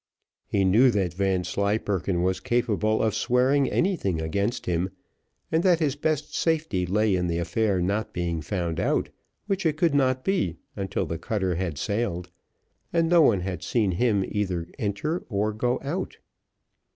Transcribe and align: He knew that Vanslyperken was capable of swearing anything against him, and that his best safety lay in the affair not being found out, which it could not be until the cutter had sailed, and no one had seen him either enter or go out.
He 0.47 0.65
knew 0.65 0.89
that 0.89 1.13
Vanslyperken 1.13 2.23
was 2.23 2.39
capable 2.39 3.03
of 3.03 3.13
swearing 3.13 3.69
anything 3.69 4.19
against 4.19 4.65
him, 4.65 4.89
and 5.51 5.61
that 5.61 5.77
his 5.79 5.95
best 5.95 6.33
safety 6.33 6.87
lay 6.87 7.15
in 7.15 7.27
the 7.27 7.37
affair 7.37 7.79
not 7.79 8.11
being 8.11 8.41
found 8.41 8.79
out, 8.79 9.09
which 9.45 9.63
it 9.63 9.77
could 9.77 9.93
not 9.93 10.25
be 10.25 10.57
until 10.75 11.05
the 11.05 11.19
cutter 11.19 11.53
had 11.53 11.77
sailed, 11.77 12.31
and 12.91 13.09
no 13.09 13.21
one 13.21 13.41
had 13.41 13.61
seen 13.61 13.91
him 13.91 14.25
either 14.27 14.65
enter 14.79 15.23
or 15.29 15.53
go 15.53 15.79
out. 15.83 16.17